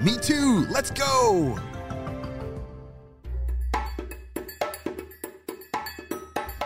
Me 0.00 0.16
too! 0.18 0.66
Let's 0.70 0.90
go! 0.90 1.58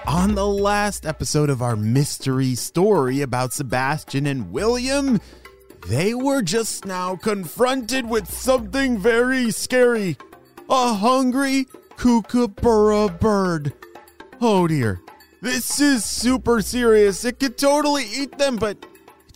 On 0.07 0.35
the 0.35 0.47
last 0.47 1.05
episode 1.05 1.51
of 1.51 1.62
our 1.62 1.77
mystery 1.77 2.55
story 2.55 3.21
about 3.21 3.52
Sebastian 3.52 4.27
and 4.27 4.51
William, 4.51 5.21
they 5.87 6.15
were 6.15 6.43
just 6.43 6.87
now 6.87 7.16
confronted 7.16 8.09
with 8.09 8.30
something 8.30 8.99
very 8.99 9.51
scary 9.51 10.16
a 10.71 10.95
hungry 10.95 11.66
kookaburra 11.97 13.09
bird. 13.19 13.73
Oh 14.41 14.66
dear. 14.69 15.01
This 15.41 15.80
is 15.80 16.05
super 16.05 16.60
serious. 16.63 17.24
It 17.24 17.38
could 17.38 17.57
totally 17.57 18.05
eat 18.05 18.37
them, 18.38 18.57
but 18.57 18.77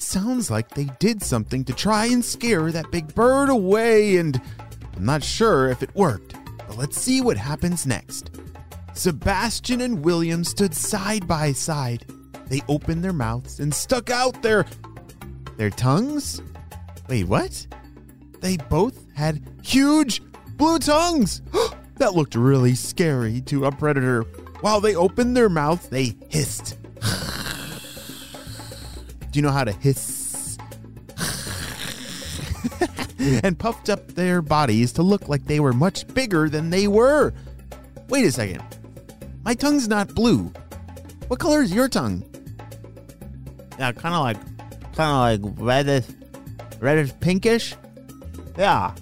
sounds 0.03 0.51
like 0.51 0.71
they 0.71 0.87
did 0.99 1.23
something 1.23 1.65
to 1.65 1.73
try 1.73 2.07
and 2.07 2.25
scare 2.25 2.71
that 2.73 2.91
big 2.91 3.15
bird 3.15 3.49
away, 3.49 4.17
and 4.17 4.41
I'm 4.97 5.05
not 5.05 5.23
sure 5.23 5.69
if 5.69 5.83
it 5.83 5.95
worked. 5.95 6.35
But 6.67 6.77
let's 6.77 7.01
see 7.01 7.21
what 7.21 7.37
happens 7.37 7.87
next. 7.87 8.31
Sebastian 8.95 9.81
and 9.81 10.05
William 10.05 10.45
stood 10.45 10.75
side 10.75 11.27
by 11.27 11.53
side. 11.53 12.05
They 12.47 12.61
opened 12.69 13.03
their 13.03 13.13
mouths 13.13 13.61
and 13.61 13.73
stuck 13.73 14.11
out 14.11 14.43
their 14.43 14.67
their 15.57 15.71
tongues? 15.71 16.43
Wait, 17.09 17.25
what? 17.25 17.67
They 18.41 18.57
both 18.57 19.07
had 19.15 19.43
huge 19.63 20.23
blue 20.57 20.79
tongues. 20.79 21.43
that 21.97 22.15
looked 22.15 22.35
really 22.35 22.75
scary 22.75 23.41
to 23.43 23.67
a 23.67 23.73
predator. 23.73 24.23
While 24.61 24.81
they 24.81 24.95
opened 24.95 25.37
their 25.37 25.49
mouths, 25.49 25.89
they 25.89 26.17
hissed. 26.31 26.79
Do 29.33 29.39
you 29.39 29.43
know 29.43 29.51
how 29.51 29.65
to 29.65 29.73
hiss? 29.73 30.59
and 33.43 33.59
puffed 33.59 33.89
up 33.89 34.09
their 34.09 34.43
bodies 34.43 34.93
to 34.93 35.03
look 35.03 35.27
like 35.27 35.47
they 35.47 35.59
were 35.59 35.73
much 35.73 36.07
bigger 36.09 36.51
than 36.51 36.69
they 36.69 36.87
were. 36.87 37.33
Wait 38.09 38.27
a 38.27 38.31
second. 38.31 38.63
My 39.43 39.55
tongue's 39.55 39.89
not 39.89 40.15
blue. 40.15 40.53
What 41.29 41.41
color 41.41 41.63
is 41.63 41.73
your 41.73 41.89
tongue? 41.89 42.23
Yeah, 43.79 43.93
kind 43.93 44.15
of 44.15 44.21
like, 44.21 44.37
kind 44.95 45.41
of 45.41 45.47
like 45.47 45.57
reddish, 45.59 46.05
reddish 46.79 47.13
pinkish. 47.21 47.75
Yeah. 48.59 48.95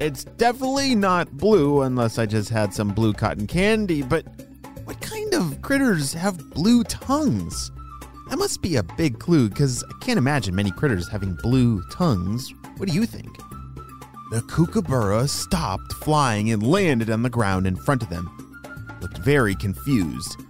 It's 0.00 0.24
definitely 0.24 0.96
not 0.96 1.30
blue 1.30 1.82
unless 1.82 2.18
I 2.18 2.26
just 2.26 2.48
had 2.48 2.74
some 2.74 2.88
blue 2.88 3.12
cotton 3.12 3.46
candy, 3.46 4.02
but 4.02 4.26
what 4.86 5.00
kind 5.00 5.32
of 5.34 5.62
critters 5.62 6.12
have 6.14 6.50
blue 6.50 6.82
tongues? 6.82 7.70
That 8.32 8.38
must 8.38 8.62
be 8.62 8.76
a 8.76 8.82
big 8.82 9.18
clue 9.18 9.50
because 9.50 9.84
I 9.84 9.92
can't 10.02 10.16
imagine 10.16 10.54
many 10.54 10.70
critters 10.70 11.06
having 11.06 11.34
blue 11.34 11.82
tongues. 11.92 12.54
What 12.78 12.88
do 12.88 12.94
you 12.94 13.04
think? 13.04 13.28
The 14.30 14.40
kookaburra 14.48 15.28
stopped 15.28 15.92
flying 15.92 16.50
and 16.50 16.66
landed 16.66 17.10
on 17.10 17.22
the 17.22 17.28
ground 17.28 17.66
in 17.66 17.76
front 17.76 18.02
of 18.02 18.08
them. 18.08 18.30
Looked 19.02 19.18
very 19.18 19.54
confused. 19.54 20.40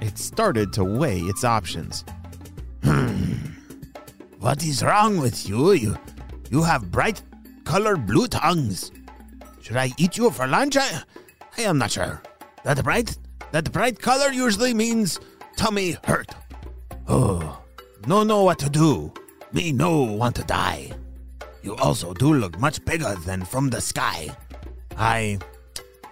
It 0.00 0.18
started 0.18 0.72
to 0.72 0.82
weigh 0.82 1.20
its 1.20 1.44
options. 1.44 2.04
Hmm. 2.82 3.34
What 4.40 4.64
is 4.64 4.82
wrong 4.82 5.18
with 5.18 5.48
you? 5.48 5.70
You, 5.74 5.96
you 6.50 6.64
have 6.64 6.90
bright 6.90 7.22
colored 7.62 8.04
blue 8.04 8.26
tongues. 8.26 8.90
Should 9.62 9.76
I 9.76 9.92
eat 9.96 10.16
you 10.16 10.28
for 10.30 10.48
lunch? 10.48 10.76
I, 10.76 11.02
I 11.56 11.62
am 11.62 11.78
not 11.78 11.92
sure. 11.92 12.20
That 12.64 12.82
bright, 12.82 13.16
that 13.52 13.70
bright 13.70 14.02
color 14.02 14.32
usually 14.32 14.74
means 14.74 15.20
tummy 15.56 15.98
hurt. 16.02 16.34
Oh, 17.08 17.62
no 18.06 18.22
know 18.22 18.42
what 18.42 18.58
to 18.58 18.68
do. 18.68 19.12
Me 19.52 19.72
no 19.72 20.02
want 20.02 20.36
to 20.36 20.44
die. 20.44 20.92
You 21.62 21.74
also 21.76 22.12
do 22.12 22.34
look 22.34 22.58
much 22.58 22.84
bigger 22.84 23.14
than 23.24 23.44
from 23.44 23.70
the 23.70 23.80
sky. 23.80 24.28
I, 24.96 25.38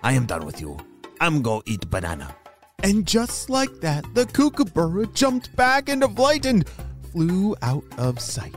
I 0.02 0.12
am 0.12 0.24
done 0.24 0.46
with 0.46 0.58
you. 0.60 0.78
I'm 1.20 1.42
go 1.42 1.62
eat 1.66 1.90
banana. 1.90 2.34
And 2.82 3.06
just 3.06 3.50
like 3.50 3.80
that, 3.80 4.06
the 4.14 4.24
kookaburra 4.26 5.06
jumped 5.12 5.54
back 5.54 5.88
into 5.88 6.08
flight 6.08 6.46
and 6.46 6.66
flew 7.12 7.54
out 7.60 7.84
of 7.98 8.18
sight. 8.20 8.54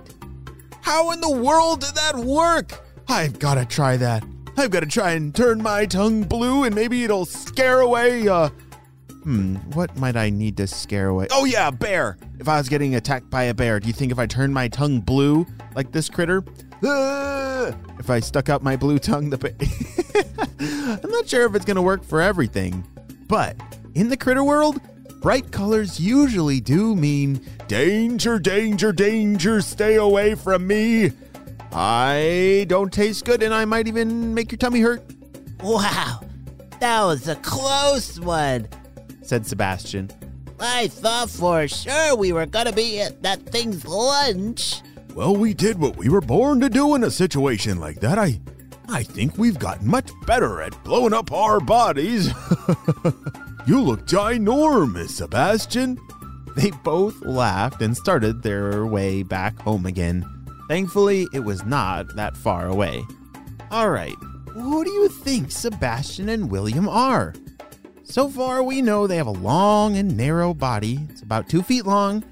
How 0.82 1.12
in 1.12 1.20
the 1.20 1.30
world 1.30 1.82
did 1.82 1.96
that 1.96 2.16
work? 2.16 2.86
I've 3.10 3.40
got 3.40 3.56
to 3.56 3.66
try 3.66 3.98
that. 3.98 4.24
I've 4.56 4.72
got 4.72 4.82
to 4.82 4.86
try 4.86 5.12
and 5.12 5.36
turn 5.36 5.62
my 5.62 5.86
tongue 5.86 6.24
blue 6.24 6.64
and 6.64 6.74
maybe 6.74 7.04
it'll 7.04 7.26
scare 7.26 7.80
away, 7.80 8.28
uh, 8.28 8.50
hmm, 9.24 9.56
what 9.74 9.96
might 9.98 10.16
I 10.16 10.30
need 10.30 10.58
to 10.58 10.68
scare 10.68 11.08
away? 11.10 11.28
Oh, 11.32 11.46
yeah, 11.46 11.72
bear. 11.72 12.18
If 12.40 12.48
I 12.48 12.58
was 12.58 12.70
getting 12.70 12.96
attacked 12.96 13.30
by 13.30 13.44
a 13.44 13.54
bear, 13.54 13.80
do 13.80 13.88
you 13.88 13.94
think 13.94 14.12
if 14.12 14.20
I 14.20 14.26
turned 14.26 14.54
my 14.54 14.68
tongue 14.68 15.02
blue 15.02 15.46
like 15.76 15.92
this 15.92 16.10
critter? 16.10 16.44
Ah! 16.84 17.74
if 18.00 18.10
I 18.10 18.22
stuck 18.22 18.50
out 18.50 18.64
my 18.64 18.76
blue 18.76 19.00
tongue, 19.00 19.30
the 19.30 19.38
bear. 19.38 19.54
I'm 21.04 21.12
not 21.12 21.28
sure 21.28 21.46
if 21.46 21.56
it's 21.56 21.66
going 21.66 21.76
to 21.76 21.82
work 21.82 22.04
for 22.04 22.22
everything, 22.22 22.86
but 23.28 23.56
in 23.96 24.10
the 24.10 24.18
critter 24.18 24.44
world, 24.44 24.80
bright 25.22 25.52
colors 25.52 26.00
usually 26.00 26.62
do 26.62 26.96
mean 26.96 27.42
danger, 27.68 28.40
danger, 28.40 28.92
danger, 28.92 29.62
stay 29.62 29.96
away 29.96 30.36
from 30.36 30.66
me. 30.66 31.12
I 31.72 32.66
don't 32.70 32.92
taste 32.92 33.26
good 33.26 33.44
and 33.44 33.54
I 33.54 33.66
might 33.66 33.88
even 33.88 34.34
make 34.34 34.52
your 34.52 34.58
tummy 34.58 34.80
hurt, 34.80 35.04
Wow, 35.62 36.22
that 36.80 37.04
was 37.04 37.28
a 37.28 37.36
close 37.36 38.18
one. 38.20 38.70
Said 39.30 39.46
Sebastian. 39.46 40.10
I 40.60 40.88
thought 40.88 41.30
for 41.30 41.68
sure 41.68 42.16
we 42.16 42.34
were 42.34 42.48
gonna 42.48 42.74
be 42.74 43.00
at 43.00 43.22
that 43.22 43.44
thing's 43.44 43.86
lunch. 43.86 44.82
Well, 45.14 45.36
we 45.36 45.54
did 45.54 45.80
what 45.80 45.98
we 45.98 46.10
were 46.10 46.20
born 46.20 46.60
to 46.62 46.70
do 46.70 46.96
in 46.96 47.04
a 47.04 47.12
situation 47.12 47.80
like 47.80 48.00
that. 48.00 48.18
I 48.18 48.42
I 48.90 49.04
think 49.04 49.38
we've 49.38 49.60
gotten 49.60 49.88
much 49.88 50.10
better 50.26 50.64
at 50.64 50.84
blowing 50.84 51.14
up 51.14 51.32
our 51.32 51.60
bodies. 51.60 52.28
you 53.68 53.80
look 53.80 54.08
ginormous, 54.08 55.12
Sebastian. 55.12 56.00
They 56.56 56.72
both 56.84 57.22
laughed 57.22 57.84
and 57.84 57.96
started 57.96 58.42
their 58.42 58.88
way 58.88 59.22
back 59.22 59.62
home 59.62 59.86
again. 59.86 60.26
Thankfully, 60.68 61.28
it 61.34 61.42
was 61.42 61.64
not 61.66 62.16
that 62.16 62.36
far 62.36 62.68
away. 62.68 63.04
All 63.70 63.92
right, 63.92 64.16
who 64.50 64.84
do 64.84 64.90
you 64.90 65.08
think 65.08 65.52
Sebastian 65.52 66.30
and 66.30 66.50
William 66.50 66.90
are? 66.90 67.36
So 68.10 68.28
far, 68.28 68.64
we 68.64 68.82
know 68.82 69.06
they 69.06 69.18
have 69.18 69.28
a 69.28 69.32
long 69.32 69.96
and 69.96 70.18
narrow 70.18 70.56
body. 70.56 71.00
It's 71.12 71.22
about 71.22 71.48
two 71.48 71.62
feet 71.62 71.86
long. 71.86 72.24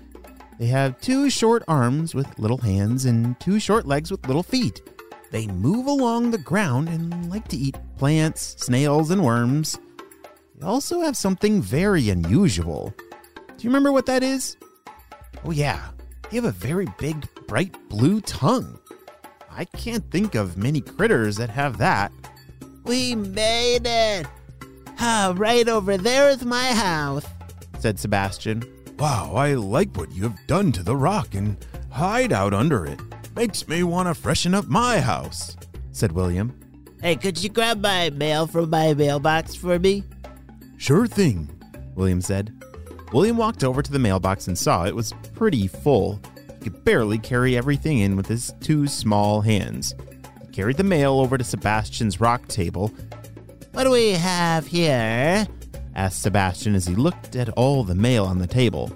They 0.58 0.66
have 0.66 1.00
two 1.02 1.30
short 1.30 1.64
arms 1.68 2.16
with 2.16 2.40
little 2.40 2.58
hands 2.58 3.06
and 3.06 3.40
two 3.40 3.60
short 3.60 3.86
legs 3.86 4.10
with 4.10 4.26
little 4.26 4.42
feet. 4.42 4.82
They 5.30 5.46
move 5.46 5.86
along 5.86 6.32
the 6.32 6.40
ground 6.40 6.90
and 6.90 7.30
like 7.30 7.48
to 7.50 7.58
eat 7.58 7.78
plants, 7.96 8.56
snails, 8.58 9.12
and 9.12 9.24
worms. 9.24 9.78
They 10.56 10.66
also 10.66 11.02
have 11.02 11.16
something 11.16 11.62
very 11.62 12.10
unusual. 12.10 12.92
Do 13.28 13.64
you 13.64 13.70
remember 13.70 13.92
what 13.92 14.08
that 14.08 14.24
is? 14.24 14.58
Oh, 15.46 15.52
yeah. 15.52 15.90
They 16.32 16.38
have 16.38 16.46
a 16.46 16.52
very 16.52 16.88
big, 16.98 17.24
bright 17.46 17.76
blue 17.88 18.20
tongue. 18.22 18.80
I 19.52 19.66
can't 19.66 20.10
think 20.10 20.34
of 20.34 20.58
many 20.58 20.82
critters 20.82 21.38
that 21.38 21.52
have 21.52 21.78
that. 21.78 22.12
We 22.84 23.14
made 23.14 23.86
it. 23.86 24.26
Ah, 25.00 25.34
right 25.38 25.68
over 25.68 25.98
there 25.98 26.30
is 26.30 26.44
my 26.44 26.72
house. 26.74 27.26
said 27.80 28.00
Sebastian. 28.00 28.64
Wow, 28.98 29.34
I 29.36 29.54
like 29.54 29.96
what 29.96 30.12
you 30.12 30.24
have 30.24 30.48
done 30.48 30.72
to 30.74 30.82
the 30.84 30.96
rock 30.96 31.36
and 31.36 31.56
hide 31.92 32.34
out 32.34 32.54
under 32.54 32.86
it. 32.86 33.00
Makes 33.36 33.68
me 33.68 33.84
want 33.84 34.08
to 34.08 34.16
freshen 34.16 34.56
up 34.56 34.66
my 34.66 35.00
house, 35.00 35.56
said 35.92 36.12
William. 36.12 36.60
Hey, 37.02 37.16
could 37.16 37.42
you 37.44 37.50
grab 37.50 37.80
my 37.80 38.10
mail 38.10 38.48
from 38.48 38.72
my 38.72 38.96
mailbox 38.96 39.54
for 39.54 39.78
me? 39.78 40.04
Sure 40.78 41.06
thing, 41.06 41.48
William 41.96 42.22
said. 42.22 42.52
William 43.14 43.38
walked 43.38 43.64
over 43.64 43.84
to 43.84 43.92
the 43.92 44.00
mailbox 44.00 44.48
and 44.48 44.58
saw 44.58 44.86
it 44.86 44.96
was 44.96 45.14
pretty 45.36 45.68
full. 45.68 46.20
He 46.58 46.64
could 46.72 46.84
barely 46.84 47.20
carry 47.20 47.56
everything 47.56 48.00
in 48.00 48.16
with 48.16 48.28
his 48.28 48.54
two 48.62 48.88
small 48.88 49.42
hands. 49.42 49.94
He 50.42 50.48
carried 50.48 50.78
the 50.78 50.84
mail 50.84 51.20
over 51.20 51.38
to 51.38 51.44
Sebastian's 51.44 52.20
rock 52.20 52.48
table. 52.48 52.92
What 53.78 53.84
do 53.84 53.92
we 53.92 54.14
have 54.14 54.66
here? 54.66 55.46
asked 55.94 56.24
Sebastian 56.24 56.74
as 56.74 56.88
he 56.88 56.96
looked 56.96 57.36
at 57.36 57.50
all 57.50 57.84
the 57.84 57.94
mail 57.94 58.26
on 58.26 58.40
the 58.40 58.48
table. 58.48 58.92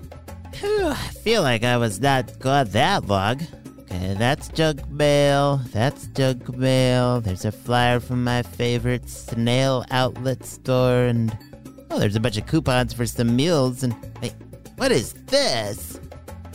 Phew, 0.54 0.88
I 0.88 0.95
feel 0.95 1.44
like 1.44 1.63
I 1.63 1.78
was 1.78 2.01
not 2.01 2.39
gone 2.39 2.68
that 2.69 3.06
long. 3.06 3.42
Okay, 3.81 4.16
that's 4.18 4.48
junk 4.48 4.89
mail. 4.89 5.57
That's 5.72 6.07
junk 6.07 6.57
mail. 6.57 7.22
There's 7.22 7.45
a 7.45 7.51
flyer 7.51 8.00
from 8.00 8.24
my 8.24 8.42
favorite 8.42 9.07
snail 9.07 9.86
outlet 9.92 10.44
store, 10.44 11.04
and 11.04 11.38
oh, 11.92 12.00
there's 12.00 12.16
a 12.16 12.19
bunch 12.19 12.38
of 12.38 12.48
coupons 12.48 12.92
for 12.92 13.06
some 13.06 13.36
meals. 13.36 13.84
And 13.84 13.95
wait, 14.19 14.34
what 14.77 14.92
is 14.92 15.13
this? 15.27 16.00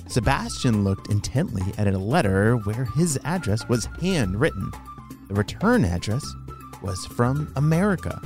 Sebastian 0.08 0.82
looked 0.82 1.12
intently 1.12 1.62
at 1.78 1.86
a 1.86 1.96
letter 1.96 2.56
where 2.56 2.86
his 2.96 3.20
address 3.22 3.68
was 3.68 3.88
handwritten. 4.00 4.72
The 5.28 5.34
return 5.34 5.84
address 5.84 6.26
was 6.86 7.04
from 7.04 7.52
America. 7.56 8.20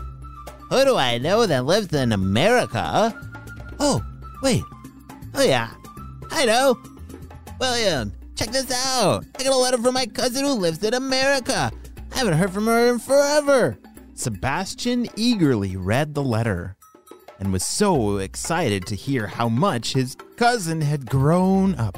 Who 0.68 0.84
do 0.84 0.96
I 0.96 1.16
know 1.16 1.46
that 1.46 1.64
lives 1.64 1.92
in 1.94 2.12
America? 2.12 3.18
Oh, 3.80 4.04
wait. 4.42 4.62
Oh, 5.34 5.42
yeah. 5.42 5.70
I 6.30 6.44
know. 6.44 6.78
William, 7.58 8.12
check 8.36 8.50
this 8.50 8.70
out. 8.70 9.24
I 9.38 9.44
got 9.44 9.54
a 9.54 9.56
letter 9.56 9.78
from 9.78 9.94
my 9.94 10.04
cousin 10.04 10.44
who 10.44 10.52
lives 10.52 10.84
in 10.84 10.92
America. 10.92 11.72
I 12.12 12.18
haven't 12.18 12.34
heard 12.34 12.52
from 12.52 12.66
her 12.66 12.90
in 12.90 12.98
forever. 12.98 13.78
Sebastian 14.14 15.08
eagerly 15.16 15.76
read 15.76 16.14
the 16.14 16.22
letter 16.22 16.76
and 17.38 17.54
was 17.54 17.64
so 17.64 18.18
excited 18.18 18.86
to 18.86 18.94
hear 18.94 19.26
how 19.26 19.48
much 19.48 19.94
his 19.94 20.16
cousin 20.36 20.82
had 20.82 21.08
grown 21.08 21.74
up. 21.76 21.96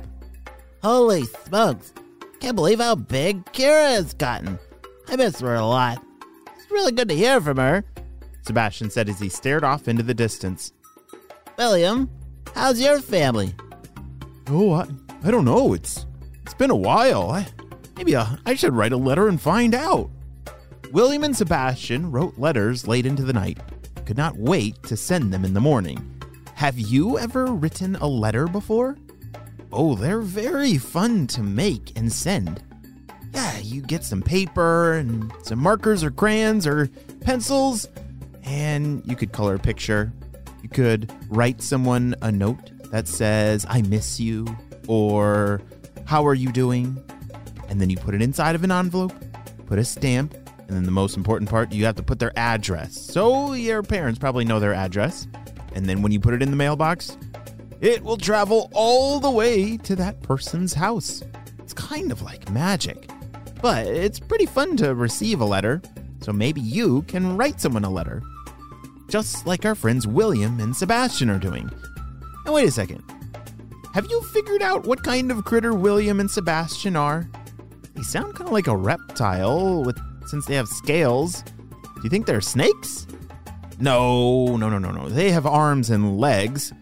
Holy 0.80 1.24
smokes. 1.24 1.92
Can't 2.38 2.54
believe 2.54 2.78
how 2.78 2.94
big 2.94 3.44
Kira 3.46 3.94
has 3.94 4.14
gotten. 4.14 4.60
I 5.08 5.16
miss 5.16 5.40
her 5.40 5.54
a 5.56 5.66
lot. 5.66 6.00
Really 6.72 6.92
good 6.92 7.10
to 7.10 7.14
hear 7.14 7.38
from 7.38 7.58
her. 7.58 7.84
Sebastian 8.40 8.88
said 8.88 9.08
as 9.10 9.20
he 9.20 9.28
stared 9.28 9.62
off 9.62 9.88
into 9.88 10.02
the 10.02 10.14
distance. 10.14 10.72
William, 11.58 12.10
how's 12.54 12.80
your 12.80 12.98
family? 12.98 13.54
Oh, 14.48 14.72
I, 14.72 14.86
I 15.22 15.30
don't 15.30 15.44
know. 15.44 15.74
It's 15.74 16.06
it's 16.42 16.54
been 16.54 16.70
a 16.70 16.74
while. 16.74 17.30
I, 17.30 17.46
maybe 17.96 18.16
uh, 18.16 18.26
I 18.46 18.54
should 18.54 18.74
write 18.74 18.92
a 18.92 18.96
letter 18.96 19.28
and 19.28 19.40
find 19.40 19.74
out. 19.74 20.10
William 20.92 21.24
and 21.24 21.36
Sebastian 21.36 22.10
wrote 22.10 22.38
letters 22.38 22.88
late 22.88 23.06
into 23.06 23.22
the 23.22 23.34
night. 23.34 23.58
Could 24.06 24.16
not 24.16 24.36
wait 24.36 24.82
to 24.84 24.96
send 24.96 25.32
them 25.32 25.44
in 25.44 25.54
the 25.54 25.60
morning. 25.60 26.20
Have 26.54 26.78
you 26.78 27.18
ever 27.18 27.46
written 27.46 27.96
a 27.96 28.06
letter 28.06 28.46
before? 28.48 28.96
Oh, 29.70 29.94
they're 29.94 30.20
very 30.20 30.78
fun 30.78 31.26
to 31.28 31.42
make 31.42 31.96
and 31.96 32.10
send. 32.12 32.62
Yeah, 33.32 33.58
you 33.58 33.80
get 33.80 34.04
some 34.04 34.22
paper 34.22 34.94
and 34.94 35.32
some 35.42 35.58
markers 35.58 36.04
or 36.04 36.10
crayons 36.10 36.66
or 36.66 36.88
pencils, 37.22 37.88
and 38.42 39.02
you 39.06 39.16
could 39.16 39.32
color 39.32 39.54
a 39.54 39.58
picture. 39.58 40.12
You 40.62 40.68
could 40.68 41.12
write 41.28 41.62
someone 41.62 42.14
a 42.22 42.30
note 42.30 42.70
that 42.90 43.08
says, 43.08 43.64
I 43.68 43.82
miss 43.82 44.20
you, 44.20 44.46
or 44.86 45.62
How 46.04 46.26
are 46.26 46.34
you 46.34 46.52
doing? 46.52 47.02
And 47.68 47.80
then 47.80 47.88
you 47.88 47.96
put 47.96 48.14
it 48.14 48.20
inside 48.20 48.54
of 48.54 48.64
an 48.64 48.70
envelope, 48.70 49.12
put 49.66 49.78
a 49.78 49.84
stamp, 49.84 50.34
and 50.58 50.76
then 50.76 50.84
the 50.84 50.90
most 50.90 51.16
important 51.16 51.48
part, 51.50 51.72
you 51.72 51.84
have 51.84 51.96
to 51.96 52.02
put 52.02 52.18
their 52.18 52.32
address. 52.38 52.94
So 52.98 53.54
your 53.54 53.82
parents 53.82 54.18
probably 54.18 54.44
know 54.44 54.60
their 54.60 54.74
address. 54.74 55.26
And 55.74 55.86
then 55.86 56.02
when 56.02 56.12
you 56.12 56.20
put 56.20 56.34
it 56.34 56.42
in 56.42 56.50
the 56.50 56.56
mailbox, 56.56 57.16
it 57.80 58.02
will 58.02 58.16
travel 58.16 58.70
all 58.74 59.20
the 59.20 59.30
way 59.30 59.76
to 59.78 59.96
that 59.96 60.20
person's 60.22 60.74
house. 60.74 61.22
It's 61.58 61.72
kind 61.72 62.12
of 62.12 62.22
like 62.22 62.50
magic. 62.50 63.08
But 63.62 63.86
it's 63.86 64.18
pretty 64.20 64.46
fun 64.46 64.76
to 64.78 64.94
receive 64.94 65.40
a 65.40 65.44
letter, 65.44 65.80
so 66.20 66.32
maybe 66.32 66.60
you 66.60 67.02
can 67.02 67.36
write 67.36 67.60
someone 67.60 67.84
a 67.84 67.90
letter. 67.90 68.20
Just 69.08 69.46
like 69.46 69.64
our 69.64 69.74
friends 69.74 70.06
William 70.06 70.58
and 70.60 70.74
Sebastian 70.76 71.30
are 71.30 71.38
doing. 71.38 71.70
And 72.44 72.54
wait 72.54 72.68
a 72.68 72.72
second. 72.72 73.02
Have 73.94 74.10
you 74.10 74.20
figured 74.22 74.62
out 74.62 74.84
what 74.86 75.04
kind 75.04 75.30
of 75.30 75.44
critter 75.44 75.74
William 75.74 76.18
and 76.18 76.30
Sebastian 76.30 76.96
are? 76.96 77.28
They 77.94 78.02
sound 78.02 78.34
kind 78.34 78.48
of 78.48 78.52
like 78.52 78.66
a 78.66 78.76
reptile 78.76 79.84
with 79.84 79.98
since 80.26 80.46
they 80.46 80.54
have 80.56 80.66
scales. 80.66 81.42
Do 81.42 82.00
you 82.02 82.10
think 82.10 82.26
they're 82.26 82.40
snakes? 82.40 83.06
No, 83.78 84.56
no, 84.56 84.68
no, 84.68 84.78
no, 84.78 84.90
no. 84.90 85.08
They 85.08 85.30
have 85.30 85.46
arms 85.46 85.90
and 85.90 86.18
legs. 86.18 86.72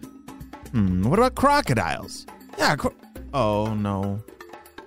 Hmm, 0.71 1.03
what 1.03 1.19
about 1.19 1.35
crocodiles? 1.35 2.25
Yeah, 2.57 2.75
cro- 2.75 2.95
oh 3.33 3.73
no. 3.73 4.23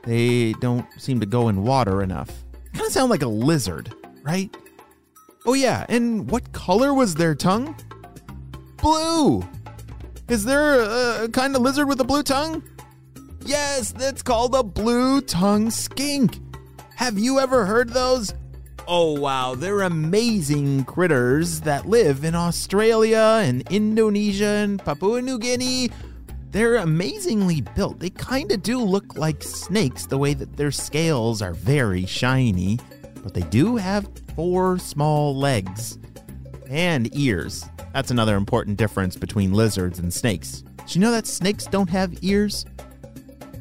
They 0.07 0.53
don't 0.55 0.87
seem 0.99 1.21
to 1.21 1.27
go 1.27 1.49
in 1.49 1.65
water 1.65 2.03
enough. 2.03 2.31
Kind 2.73 2.87
of 2.87 2.93
sound 2.93 3.11
like 3.11 3.23
a 3.23 3.29
lizard, 3.29 3.95
right? 4.23 4.55
Oh 5.47 5.55
yeah, 5.55 5.87
and 5.89 6.31
what 6.31 6.53
color 6.53 6.93
was 6.95 7.15
their 7.15 7.35
tongue? 7.35 7.77
Blue. 8.77 9.47
Is 10.29 10.45
there 10.45 10.81
a, 10.81 11.25
a 11.25 11.29
kind 11.29 11.55
of 11.55 11.63
lizard 11.63 11.89
with 11.89 12.01
a 12.01 12.05
blue 12.05 12.23
tongue? 12.23 12.63
Yes, 13.45 13.93
that's 13.93 14.23
called 14.23 14.55
a 14.55 14.63
blue 14.63 15.21
tongue 15.21 15.71
skink. 15.71 16.39
Have 16.97 17.19
you 17.19 17.39
ever 17.39 17.67
heard 17.67 17.91
those? 17.91 18.33
Oh 18.87 19.19
wow, 19.19 19.55
they're 19.55 19.83
amazing 19.83 20.85
critters 20.85 21.61
that 21.63 21.87
live 21.87 22.25
in 22.25 22.35
Australia 22.35 23.41
and 23.43 23.69
Indonesia 23.71 24.47
and 24.47 24.83
Papua 24.83 25.23
New 25.23 25.39
Guinea. 25.39 25.91
They're 26.55 26.77
amazingly 26.77 27.63
built. 27.63 27.99
They 27.99 28.11
kind 28.11 28.53
of 28.53 28.63
do 28.63 28.79
look 28.79 29.17
like 29.17 29.43
snakes 29.43 30.07
the 30.07 30.17
way 30.17 30.35
that 30.35 30.57
their 30.57 30.71
scales 30.71 31.43
are 31.43 31.53
very 31.53 32.07
shiny, 32.07 32.79
but 33.25 33.35
they 33.35 33.41
do 33.41 33.75
have 33.75 34.09
four 34.37 34.79
small 34.79 35.37
legs 35.37 35.99
and 36.71 37.13
ears. 37.13 37.65
That's 37.93 38.13
another 38.13 38.37
important 38.37 38.77
difference 38.77 39.17
between 39.17 39.53
lizards 39.53 39.99
and 39.99 40.15
snakes. 40.15 40.63
Did 40.87 40.95
you 40.95 41.01
know 41.01 41.11
that 41.11 41.27
snakes 41.27 41.67
don't 41.67 41.91
have 41.91 42.23
ears? 42.23 42.65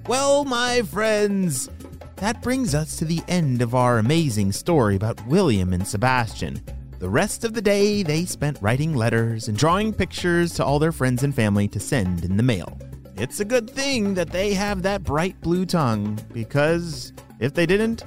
Well, 0.05 0.45
my 0.45 0.83
friends, 0.83 1.71
that 2.17 2.43
brings 2.43 2.75
us 2.75 2.95
to 2.97 3.05
the 3.05 3.23
end 3.27 3.63
of 3.63 3.73
our 3.73 3.97
amazing 3.97 4.51
story 4.51 4.95
about 4.95 5.25
William 5.25 5.73
and 5.73 5.87
Sebastian. 5.87 6.61
The 7.03 7.09
rest 7.09 7.43
of 7.43 7.53
the 7.53 7.61
day, 7.61 8.01
they 8.01 8.23
spent 8.23 8.61
writing 8.61 8.95
letters 8.95 9.49
and 9.49 9.57
drawing 9.57 9.91
pictures 9.91 10.53
to 10.53 10.63
all 10.63 10.79
their 10.79 10.93
friends 10.93 11.21
and 11.21 11.35
family 11.35 11.67
to 11.67 11.77
send 11.77 12.23
in 12.23 12.37
the 12.37 12.43
mail. 12.43 12.79
It's 13.17 13.41
a 13.41 13.45
good 13.45 13.69
thing 13.69 14.13
that 14.13 14.29
they 14.29 14.53
have 14.53 14.83
that 14.83 15.03
bright 15.03 15.41
blue 15.41 15.65
tongue, 15.65 16.17
because 16.31 17.11
if 17.41 17.53
they 17.53 17.65
didn't, 17.65 18.05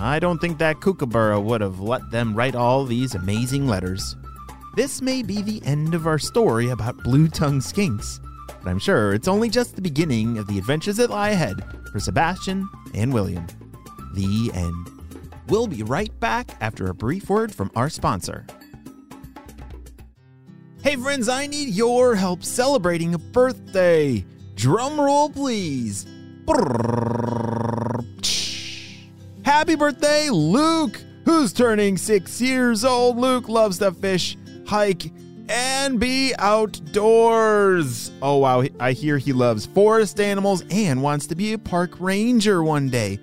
I 0.00 0.18
don't 0.18 0.40
think 0.40 0.58
that 0.58 0.80
kookaburra 0.80 1.40
would 1.40 1.60
have 1.60 1.78
let 1.78 2.10
them 2.10 2.34
write 2.34 2.56
all 2.56 2.84
these 2.84 3.14
amazing 3.14 3.68
letters. 3.68 4.16
This 4.74 5.00
may 5.00 5.22
be 5.22 5.40
the 5.40 5.64
end 5.64 5.94
of 5.94 6.08
our 6.08 6.18
story 6.18 6.70
about 6.70 7.04
blue 7.04 7.28
tongue 7.28 7.60
skinks, 7.60 8.18
but 8.48 8.68
I'm 8.68 8.80
sure 8.80 9.14
it's 9.14 9.28
only 9.28 9.48
just 9.48 9.76
the 9.76 9.80
beginning 9.80 10.38
of 10.38 10.48
the 10.48 10.58
adventures 10.58 10.96
that 10.96 11.08
lie 11.08 11.30
ahead 11.30 11.64
for 11.92 12.00
Sebastian 12.00 12.68
and 12.94 13.14
William. 13.14 13.46
The 14.14 14.50
end. 14.54 14.93
We'll 15.48 15.66
be 15.66 15.82
right 15.82 16.18
back 16.20 16.56
after 16.60 16.88
a 16.88 16.94
brief 16.94 17.28
word 17.28 17.54
from 17.54 17.70
our 17.76 17.90
sponsor. 17.90 18.46
Hey 20.82 20.96
friends, 20.96 21.28
I 21.28 21.46
need 21.46 21.74
your 21.74 22.14
help 22.14 22.44
celebrating 22.44 23.14
a 23.14 23.18
birthday. 23.18 24.24
Drum 24.54 25.00
roll, 25.00 25.30
please. 25.30 26.06
Happy 29.44 29.76
birthday, 29.76 30.30
Luke, 30.30 31.02
who's 31.24 31.52
turning 31.52 31.96
six 31.96 32.40
years 32.40 32.84
old. 32.84 33.16
Luke 33.16 33.48
loves 33.48 33.78
to 33.78 33.92
fish, 33.92 34.36
hike, 34.66 35.10
and 35.48 36.00
be 36.00 36.34
outdoors. 36.38 38.10
Oh, 38.22 38.38
wow. 38.38 38.64
I 38.80 38.92
hear 38.92 39.18
he 39.18 39.32
loves 39.32 39.66
forest 39.66 40.20
animals 40.20 40.64
and 40.70 41.02
wants 41.02 41.26
to 41.28 41.34
be 41.34 41.52
a 41.52 41.58
park 41.58 41.98
ranger 42.00 42.62
one 42.62 42.88
day. 42.88 43.18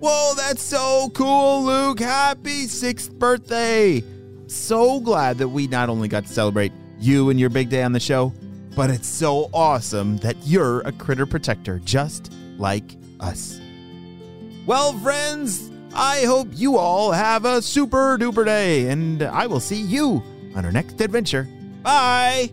Whoa, 0.00 0.32
that's 0.34 0.62
so 0.62 1.10
cool, 1.14 1.64
Luke. 1.64 2.00
Happy 2.00 2.66
sixth 2.66 3.12
birthday. 3.12 4.02
So 4.46 4.98
glad 4.98 5.38
that 5.38 5.48
we 5.48 5.66
not 5.66 5.90
only 5.90 6.08
got 6.08 6.24
to 6.24 6.32
celebrate 6.32 6.72
you 6.98 7.28
and 7.30 7.38
your 7.38 7.50
big 7.50 7.68
day 7.68 7.82
on 7.82 7.92
the 7.92 8.00
show, 8.00 8.32
but 8.74 8.88
it's 8.90 9.06
so 9.06 9.50
awesome 9.52 10.16
that 10.18 10.36
you're 10.44 10.80
a 10.80 10.92
critter 10.92 11.26
protector 11.26 11.80
just 11.84 12.32
like 12.56 12.96
us. 13.20 13.60
Well, 14.66 14.92
friends, 14.98 15.70
I 15.94 16.24
hope 16.24 16.48
you 16.52 16.78
all 16.78 17.12
have 17.12 17.44
a 17.44 17.60
super 17.60 18.16
duper 18.16 18.44
day, 18.44 18.88
and 18.88 19.22
I 19.22 19.46
will 19.46 19.60
see 19.60 19.80
you 19.80 20.22
on 20.54 20.64
our 20.64 20.72
next 20.72 21.00
adventure. 21.00 21.46
Bye! 21.82 22.50